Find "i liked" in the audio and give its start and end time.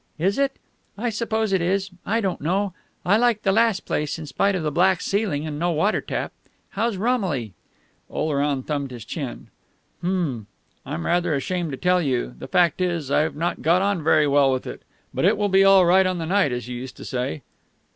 3.05-3.43